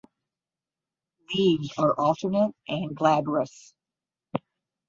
Leaves 1.31 1.71
are 1.77 1.93
alternate 1.95 2.55
and 2.67 2.95
glabrous. 2.95 3.75